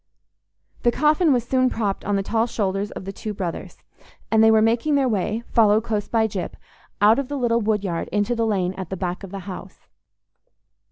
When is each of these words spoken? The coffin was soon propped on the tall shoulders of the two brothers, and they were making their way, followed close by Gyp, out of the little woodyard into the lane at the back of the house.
The 0.81 0.91
coffin 0.91 1.31
was 1.31 1.43
soon 1.43 1.69
propped 1.69 2.03
on 2.05 2.15
the 2.15 2.23
tall 2.23 2.47
shoulders 2.47 2.89
of 2.89 3.05
the 3.05 3.13
two 3.13 3.35
brothers, 3.35 3.83
and 4.31 4.43
they 4.43 4.49
were 4.49 4.59
making 4.59 4.95
their 4.95 5.07
way, 5.07 5.43
followed 5.53 5.83
close 5.83 6.07
by 6.07 6.25
Gyp, 6.27 6.53
out 7.01 7.19
of 7.19 7.27
the 7.27 7.37
little 7.37 7.61
woodyard 7.61 8.07
into 8.07 8.35
the 8.35 8.47
lane 8.47 8.73
at 8.79 8.89
the 8.89 8.97
back 8.97 9.21
of 9.23 9.29
the 9.29 9.41
house. 9.45 9.85